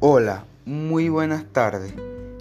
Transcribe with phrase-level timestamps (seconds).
[0.00, 1.92] Hola, muy buenas tardes.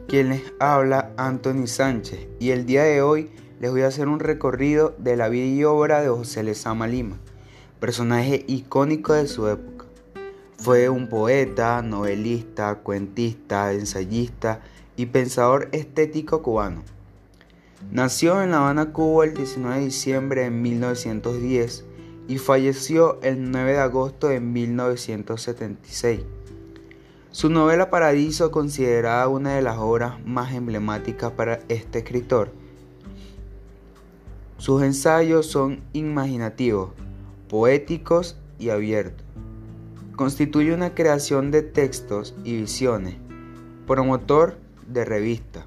[0.07, 4.19] Quien les habla Anthony Sánchez y el día de hoy les voy a hacer un
[4.19, 7.17] recorrido de la vida y obra de José Lezama Lima,
[7.79, 9.85] personaje icónico de su época.
[10.59, 14.61] Fue un poeta, novelista, cuentista, ensayista
[14.95, 16.83] y pensador estético cubano.
[17.91, 21.85] Nació en La Habana, Cuba el 19 de diciembre de 1910
[22.27, 26.36] y falleció el 9 de agosto de 1976.
[27.31, 32.51] Su novela Paradiso, considerada una de las obras más emblemáticas para este escritor.
[34.57, 36.91] Sus ensayos son imaginativos,
[37.49, 39.25] poéticos y abiertos.
[40.15, 43.17] Constituye una creación de textos y visiones,
[43.85, 45.65] promotor de revista.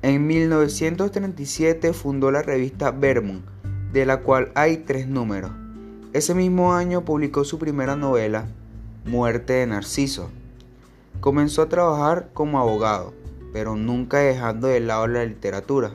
[0.00, 3.44] En 1937 fundó la revista Vermont,
[3.92, 5.50] de la cual hay tres números.
[6.12, 8.46] Ese mismo año publicó su primera novela,
[9.04, 10.30] Muerte de Narciso.
[11.20, 13.12] Comenzó a trabajar como abogado,
[13.52, 15.90] pero nunca dejando de lado la literatura.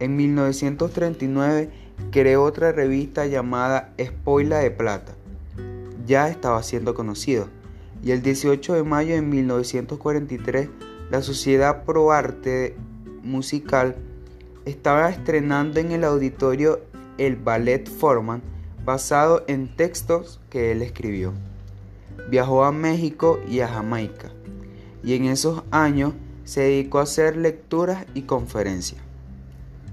[0.00, 1.70] En 1939
[2.10, 5.14] creó otra revista llamada Spoila de Plata.
[6.06, 7.48] Ya estaba siendo conocido.
[8.02, 10.68] Y el 18 de mayo de 1943,
[11.10, 12.76] la Sociedad Pro Arte
[13.22, 13.96] Musical
[14.66, 16.80] estaba estrenando en el auditorio
[17.16, 18.42] el Ballet Forman
[18.84, 21.32] basado en textos que él escribió.
[22.30, 24.30] Viajó a México y a Jamaica
[25.06, 29.00] y en esos años se dedicó a hacer lecturas y conferencias.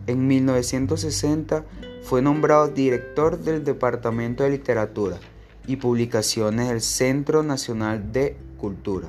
[0.07, 1.63] En 1960
[2.01, 5.19] fue nombrado director del Departamento de Literatura
[5.67, 9.07] y Publicaciones del Centro Nacional de Cultura.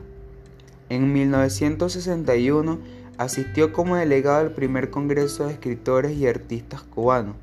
[0.91, 2.79] En 1961
[3.17, 7.37] asistió como delegado al primer Congreso de Escritores y Artistas Cubanos,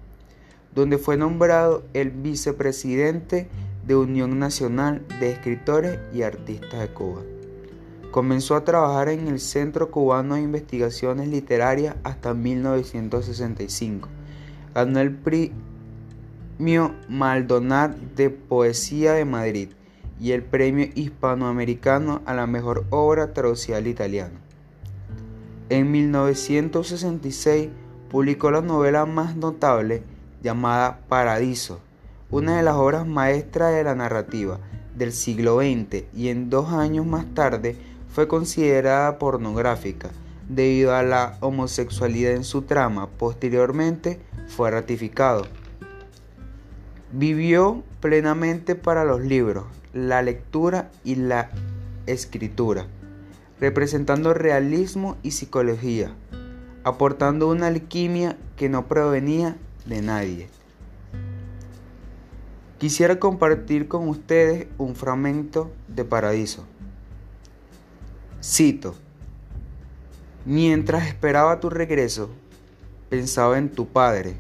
[0.76, 3.50] donde fue nombrado el vicepresidente
[3.92, 7.22] de Unión Nacional de Escritores y Artistas de Cuba.
[8.10, 14.08] Comenzó a trabajar en el Centro Cubano de Investigaciones Literarias hasta 1965.
[14.74, 19.70] Ganó el Premio Maldonado de Poesía de Madrid
[20.22, 24.40] y el Premio Hispanoamericano a la Mejor Obra Traducida al Italiano.
[25.68, 27.70] En 1966
[28.10, 30.04] publicó la novela más notable
[30.42, 31.82] llamada Paradiso,
[32.32, 34.60] una de las obras maestras de la narrativa
[34.96, 37.76] del siglo XX y en dos años más tarde
[38.14, 40.12] fue considerada pornográfica
[40.48, 43.08] debido a la homosexualidad en su trama.
[43.08, 45.46] Posteriormente fue ratificado.
[47.12, 51.50] Vivió plenamente para los libros, la lectura y la
[52.06, 52.88] escritura,
[53.60, 56.16] representando realismo y psicología,
[56.86, 60.61] aportando una alquimia que no provenía de nadie.
[62.82, 66.66] Quisiera compartir con ustedes un fragmento de Paradiso.
[68.44, 68.96] Cito,
[70.46, 72.32] mientras esperaba tu regreso,
[73.08, 74.34] pensaba en tu padre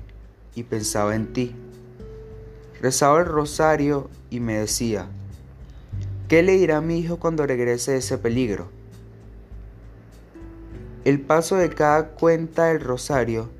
[0.55, 1.53] y pensaba en ti.
[2.81, 5.05] Rezaba el rosario y me decía,
[6.27, 8.71] ¿qué le dirá a mi hijo cuando regrese de ese peligro?
[11.05, 13.51] El paso de cada cuenta del rosario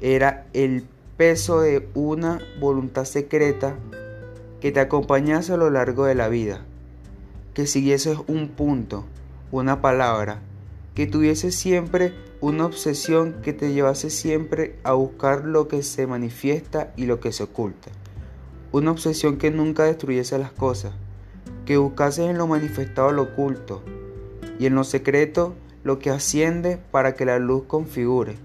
[0.00, 0.84] era el
[1.16, 3.76] peso de una voluntad secreta
[4.60, 6.64] que te acompañase a lo largo de la vida,
[7.54, 9.04] que siguieses un punto,
[9.50, 10.40] una palabra,
[10.94, 16.92] que tuviese siempre una obsesión que te llevase siempre a buscar lo que se manifiesta
[16.96, 17.90] y lo que se oculta.
[18.72, 20.92] Una obsesión que nunca destruyese las cosas,
[21.64, 23.82] que buscase en lo manifestado lo oculto
[24.58, 28.36] y en lo secreto lo que asciende para que la luz configure.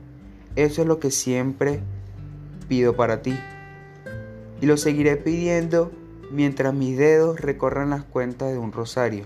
[0.56, 1.82] Eso es lo que siempre
[2.68, 3.38] pido para ti.
[4.62, 5.92] Y lo seguiré pidiendo
[6.32, 9.26] mientras mis dedos recorran las cuentas de un rosario.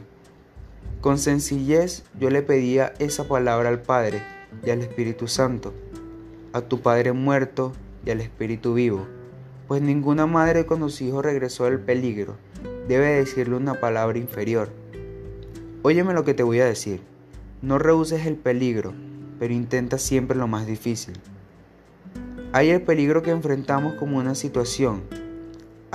[1.02, 4.24] Con sencillez yo le pedía esa palabra al Padre
[4.66, 5.74] y al Espíritu Santo,
[6.54, 7.74] a tu Padre muerto
[8.06, 9.06] y al Espíritu vivo,
[9.68, 12.36] pues ninguna madre cuando su hijo regresó del peligro
[12.88, 14.70] debe decirle una palabra inferior.
[15.82, 17.02] Óyeme lo que te voy a decir,
[17.62, 18.94] no rehuses el peligro,
[19.40, 21.16] pero intenta siempre lo más difícil.
[22.54, 25.04] Hay el peligro que enfrentamos como una situación,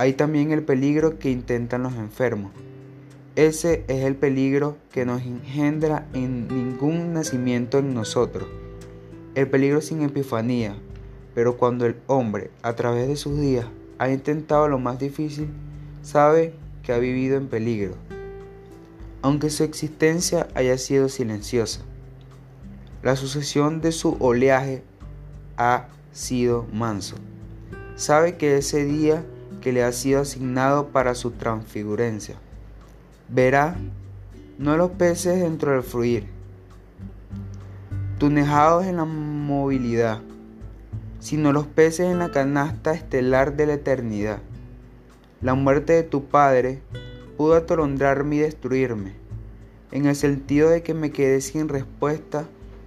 [0.01, 2.51] hay también el peligro que intentan los enfermos.
[3.35, 8.49] Ese es el peligro que nos engendra en ningún nacimiento en nosotros.
[9.35, 10.75] El peligro sin epifanía.
[11.35, 13.67] Pero cuando el hombre, a través de sus días,
[13.99, 15.49] ha intentado lo más difícil,
[16.01, 17.93] sabe que ha vivido en peligro,
[19.21, 21.81] aunque su existencia haya sido silenciosa.
[23.03, 24.81] La sucesión de su oleaje
[25.57, 27.17] ha sido manso.
[27.95, 29.23] Sabe que ese día
[29.61, 32.35] que le ha sido asignado para su transfigurencia
[33.31, 33.77] verá
[34.57, 36.25] no los peces dentro del fluir,
[38.19, 40.19] tunejados en la movilidad,
[41.19, 44.39] sino los peces en la canasta estelar de la eternidad.
[45.41, 46.81] La muerte de tu padre
[47.37, 49.13] pudo atolondrarme y destruirme,
[49.91, 52.45] en el sentido de que me quedé sin respuesta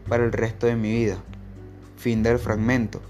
[0.09, 1.17] para el resto de mi vida.
[1.97, 3.01] Fin del fragmento.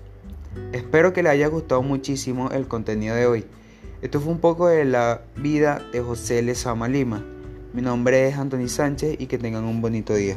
[0.73, 3.45] Espero que le haya gustado muchísimo el contenido de hoy.
[4.03, 7.25] Esto fue un poco de la vida de José Lezama Lima.
[7.73, 10.37] Mi nombre es Anthony Sánchez y que tengan un bonito día.